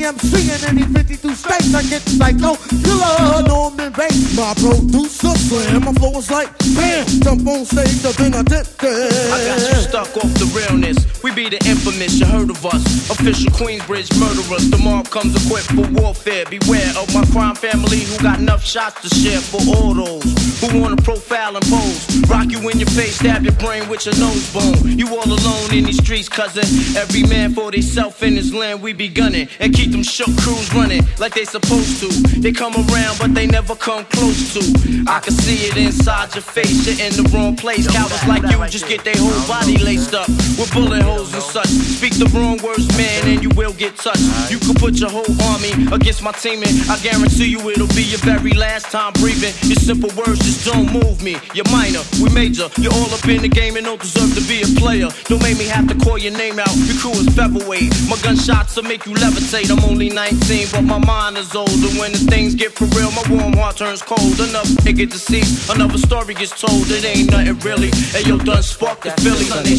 [0.06, 2.54] EMC in any 52 states, I get psycho
[2.86, 3.42] killer.
[3.48, 5.86] Norman Bates, my producer slam.
[5.86, 9.10] My flow is like bam, jump on stage, the thing I did there.
[9.34, 11.02] I got you stuck off the realness.
[11.36, 13.10] Be the infamous, you heard of us.
[13.10, 14.70] Official Queensbridge murderers.
[14.72, 16.46] The mob comes equipped for warfare.
[16.46, 20.24] Beware of my crime family who got enough shots to share for all those
[20.62, 22.08] who wanna profile and pose.
[22.30, 24.98] Rock you in your face, stab your brain with your nose bone.
[24.98, 26.64] You all alone in these streets, cousin.
[26.96, 29.50] Every man for theyself in his land, we be gunning.
[29.60, 32.08] And keep them shook crews running like they supposed to.
[32.40, 34.64] They come around, but they never come close to.
[35.06, 37.92] I can see it inside your face, you're in the wrong place.
[37.92, 41.68] Cowards like you just get their whole body laced up with bullet holes and such.
[41.68, 44.26] Speak the wrong words, man, and you will get touched.
[44.52, 48.04] You could put your whole army against my team, and I guarantee you it'll be
[48.04, 49.54] your very last time breathing.
[49.66, 51.38] Your simple words just don't move me.
[51.54, 52.70] You're minor, we major.
[52.78, 55.10] You're all up in the game and don't deserve to be a player.
[55.26, 56.74] Don't make me have to call your name out.
[56.86, 57.90] Your crew is featherweight.
[58.10, 59.72] My gunshots will make you levitate.
[59.72, 61.92] I'm only 19, but my mind is older.
[62.00, 64.40] When the things get for real, my warm heart turns cold.
[64.40, 66.90] Enough nigga deceased, another story gets told.
[66.92, 67.90] It ain't nothing really.
[68.12, 69.12] Hey, yo, done spark the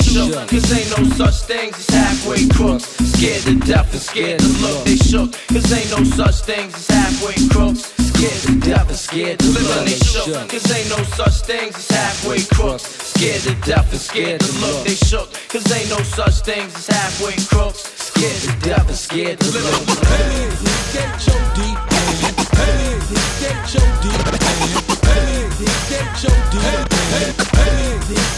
[0.03, 2.85] shook, cause ain't no such things as halfway crooks.
[3.13, 4.85] Scared to death and scared to look.
[4.85, 7.93] They shook, cause ain't no such things as halfway crooks.
[8.11, 9.85] Scared to death and scared to look.
[9.85, 12.85] They shook, cause ain't no such things as halfway crooks.
[12.85, 14.85] Scared to death and scared to look.
[14.87, 17.81] They shook, cause ain't no such things as halfway crooks.
[17.81, 19.87] Scared to death and scared to look.
[20.07, 20.51] Hey,
[20.93, 22.37] get your deep hand.
[22.57, 22.97] Hey,
[23.41, 24.23] get your deep.
[24.41, 24.77] Hey.
[25.05, 25.49] Hey,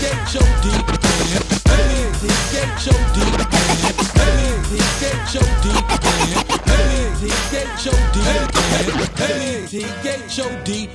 [0.00, 2.10] get your deep Hey,
[2.52, 3.96] get your deep hand.
[4.68, 6.46] Hey, get your deep hand.
[7.18, 8.54] Hey, get your deep
[9.18, 9.68] hand.
[9.68, 10.90] Hey, get your deep.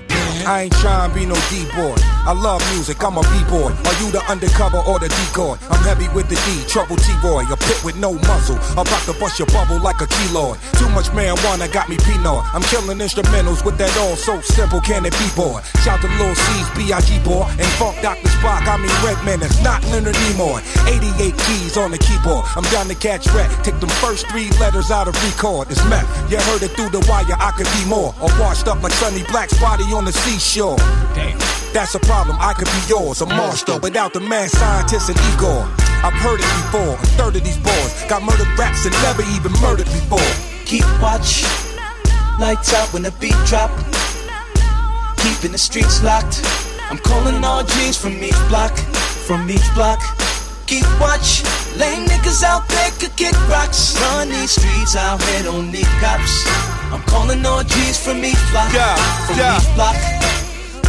[0.46, 1.96] I ain't trying to be no D-boy.
[2.28, 3.72] I love music, I'm a B-boy.
[3.72, 5.56] Are you the undercover or the decoy?
[5.72, 7.44] I'm heavy with the D, trouble T-boy.
[7.52, 10.60] A pit with no muzzle, about to bust your bubble like a keloid.
[10.80, 12.44] Too much marijuana got me penal.
[12.52, 15.62] I'm killing instrumentals with that all so simple, can it be, boy?
[15.84, 17.20] Shout to Lil C's, B.I.G.
[17.24, 17.48] boy.
[17.60, 18.28] And Funk Dr.
[18.40, 20.60] Spock, I mean Redman, it's not Leonard Nimoy.
[20.88, 22.46] 88 keys on the keyboard.
[22.56, 23.52] I'm down to catch rat.
[23.64, 25.72] Take them first three letters out of record.
[25.72, 26.08] It's meth.
[26.32, 28.16] You heard it through the wire, I could be more.
[28.20, 30.78] Or washed up like Sonny Black's body on the seashore.
[31.14, 31.38] Damn.
[31.74, 33.22] That's a problem, I could be yours.
[33.22, 35.62] A monster without the mad scientist and Igor.
[36.06, 36.94] I've heard it before.
[36.96, 40.32] A third of these boys got murdered raps and never even murdered before.
[40.66, 41.44] Keep watch,
[42.40, 43.72] lights out when the beat drop.
[45.18, 46.42] Keeping the streets locked.
[46.90, 48.76] I'm calling all G's from each block,
[49.28, 50.02] from each block.
[50.68, 51.44] Keep watch,
[51.78, 54.00] lame niggas out there could kick rocks.
[54.02, 56.73] Run these streets out here, don't need cops.
[56.94, 59.58] I'm calling all G's from each block, Yeah, from yeah.
[59.58, 59.98] each block.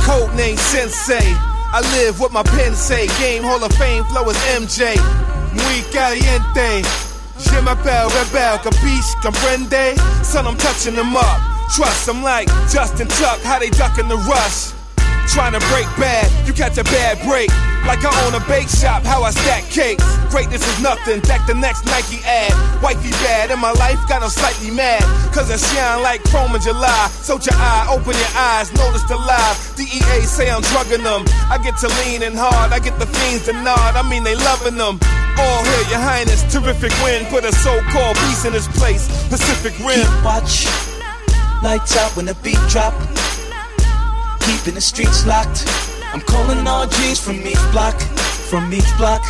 [0.05, 1.25] Code name Sensei.
[1.73, 3.07] I live what my pen say.
[3.19, 4.95] Game Hall of Fame flow is MJ.
[5.57, 6.85] Muy caliente.
[7.41, 9.97] Je m'appelle Rebel, capiche, comprende?
[10.23, 11.41] Son, I'm touching them up.
[11.75, 14.73] Trust, I'm like Justin Tuck, how they ducking the rush.
[15.33, 17.51] Trying to break bad, you catch a bad break.
[17.89, 20.05] Like I own a bake shop, how I stack cakes.
[20.31, 22.53] Greatness is nothing, deck the next Nike ad.
[22.83, 25.03] Wifey bad, and my life got them slightly mad.
[25.35, 27.09] Cause I shine like chrome in July.
[27.21, 29.57] So your eye, open your eyes, notice the live.
[29.77, 31.25] DEA say I'm drugging them.
[31.51, 33.97] I get to leaning hard, I get the fiends to nod.
[33.97, 35.01] I mean, they loving them.
[35.37, 37.27] All here, your highness, terrific win.
[37.27, 39.09] Put a so called peace in this place.
[39.29, 39.99] Pacific Rim.
[39.99, 40.67] Keep watch,
[41.63, 42.95] lights out when the beat drop.
[44.45, 45.65] Keeping the streets locked.
[46.13, 47.97] I'm calling all G's from each block,
[48.51, 49.25] from each block.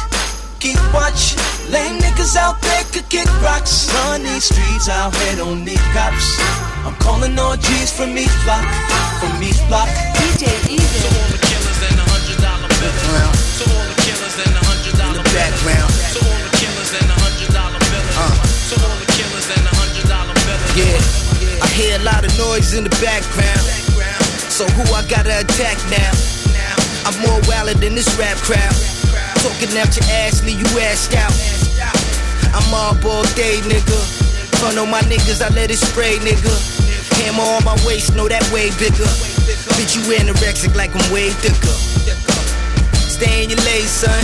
[0.59, 1.39] Keep watch,
[1.71, 3.87] lame niggas out there could kick rocks.
[3.95, 6.27] Run these streets out here, don't need cops.
[6.83, 8.67] I'm calling all G's from each block,
[9.23, 9.87] from each block.
[10.19, 10.83] DJ Easy.
[10.83, 13.39] To all the killers and the hundred dollar billers.
[13.63, 15.39] To all the killers and the hundred dollar billers.
[15.39, 15.91] background.
[16.11, 18.17] To all the killers and the hundred dollar billers.
[18.19, 18.35] Uh.
[18.35, 20.75] To all the killers and the hundred dollar billers.
[20.75, 23.84] Yeah, I hear a lot of noise in the background.
[24.55, 26.15] So who I gotta attack now?
[27.03, 28.79] I'm more wilder than this rap crowd.
[29.43, 31.35] Talking out your ass, leave you assed out.
[32.55, 33.99] I'm all all day, nigga.
[34.63, 36.55] Fun on my niggas, I let it spray, nigga.
[37.19, 39.11] Hammer on my waist, know that way bigger.
[39.75, 41.75] Bitch, you anorexic like I'm way thicker.
[43.11, 44.23] Stay in your lane, son.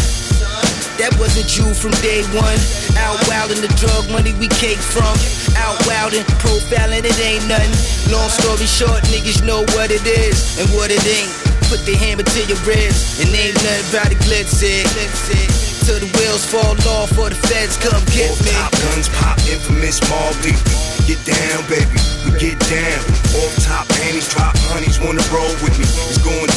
[1.00, 2.60] That wasn't you from day one.
[3.00, 5.16] Out wildin' the drug money we cake from.
[5.56, 7.72] Out wildin', profiling, it ain't nothing.
[8.12, 11.32] Long story short, niggas know what it is and what it ain't.
[11.72, 14.20] Put the hammer to your ribs and ain't nothing about it.
[15.88, 18.52] Till the wheels fall off or the feds come get me.
[18.52, 20.60] Top guns pop, infamous Mobb Deep.
[21.08, 21.96] Get down, baby,
[22.28, 23.00] we get down.
[23.40, 25.88] Off top panties, drop honeys, wanna roll with me.
[26.12, 26.49] It's going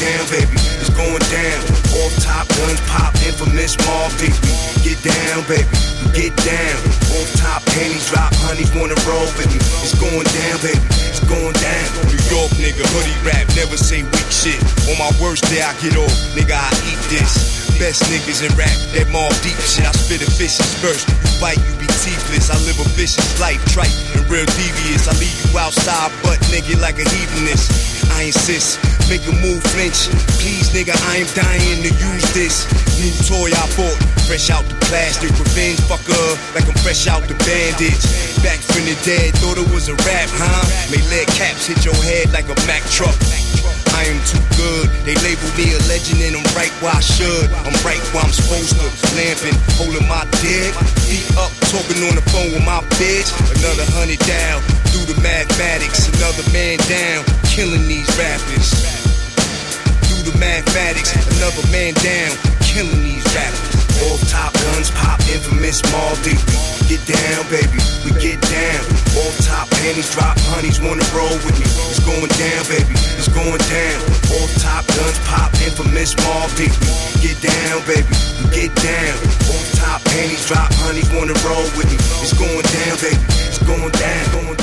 [4.04, 4.36] Mobb Deep.
[4.84, 5.64] Get down, baby,
[6.12, 6.80] get down.
[7.16, 9.60] Off top panties, drop honeys, wanna roll with me.
[9.80, 11.88] It's going down, baby, it's going down.
[12.12, 14.60] New York nigga, hoodie rap, never say weak shit.
[14.92, 17.64] On my worst day, I get off, nigga, I eat this.
[17.80, 19.88] Best niggas in rap, that more deep shit.
[19.88, 21.08] I spit a vicious verse.
[21.08, 22.52] You bite, you be teethless.
[22.52, 25.08] I live a vicious life, trite and real devious.
[25.08, 27.93] I leave you outside, butt nigga like a heathenist.
[28.12, 28.80] I insist,
[29.10, 30.10] make a move, flinch.
[30.40, 32.68] Please, nigga, I am dying to use this
[33.00, 33.98] new toy I bought.
[34.28, 38.04] Fresh out the plastic, revenge fucker, like I'm fresh out the bandage.
[38.44, 40.64] Back from the dead, thought it was a rap, huh?
[40.92, 43.16] May lead caps hit your head like a Mack truck.
[43.94, 44.90] I am too good.
[45.06, 47.48] They label me a legend and I'm right where I should.
[47.64, 48.88] I'm right where I'm supposed to.
[49.16, 50.74] Lamping, holding my dick.
[51.06, 53.30] Feet up, talking on the phone with my bitch.
[53.54, 56.06] Another hundred down, through the mathematics.
[56.22, 58.70] Another man down, killing these rappers.
[60.06, 63.74] Through the mathematics, another man down, killing these rappers.
[64.06, 66.38] Off top guns pop, infamous Mobb Deep.
[66.86, 68.82] Get down, baby, we get down.
[69.18, 71.66] Off top panties, drop honeys, wanna roll with me.
[71.90, 74.00] It's going down, baby, it's going down.
[74.38, 76.74] Off top guns pop, infamous Mobb Deep.
[77.26, 79.16] Get down, baby, we get down.
[79.50, 81.98] Off top panties, drop honeys, wanna roll with me.
[82.22, 84.63] It's going down, baby, it's going down, going down.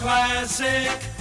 [0.00, 1.19] Classic.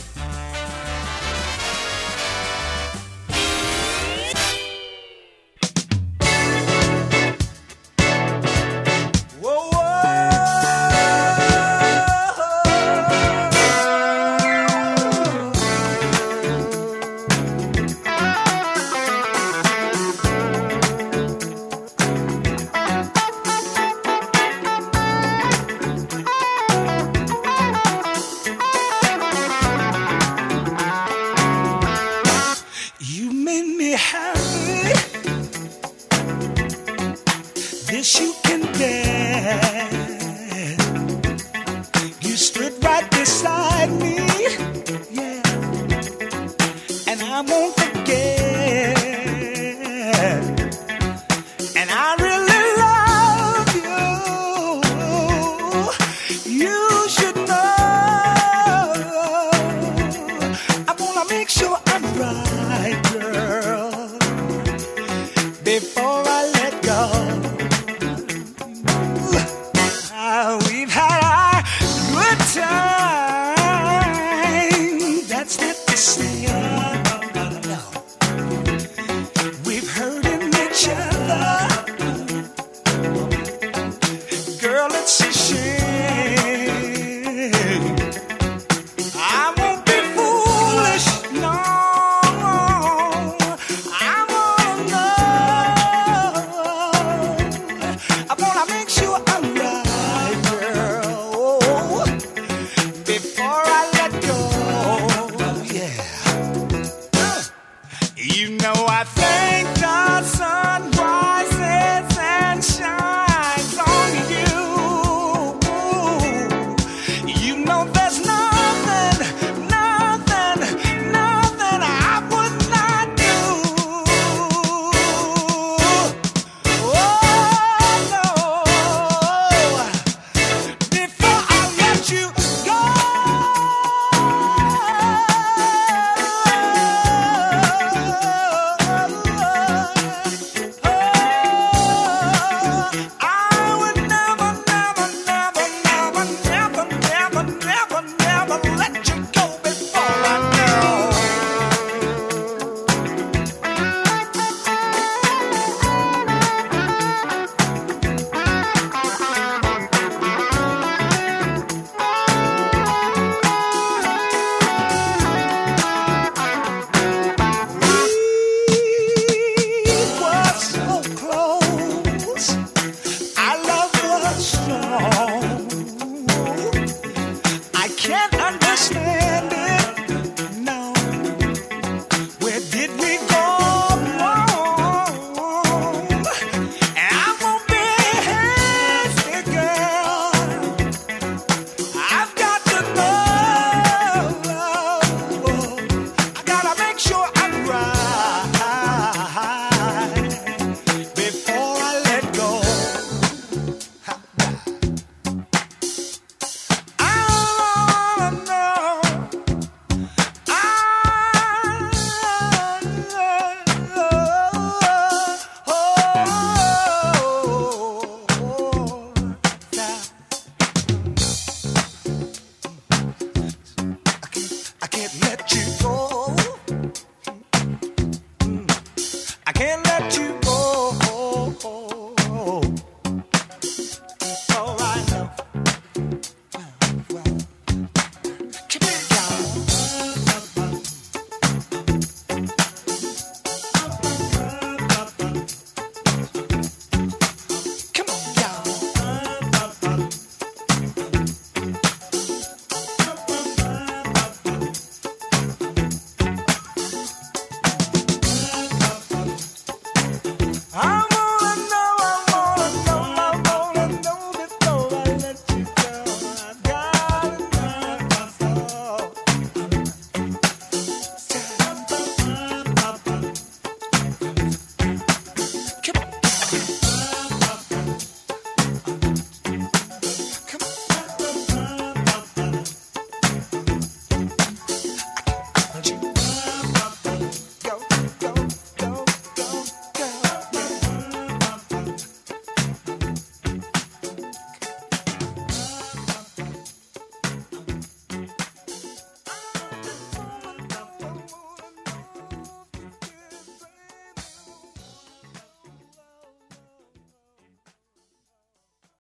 [174.50, 175.29] strong.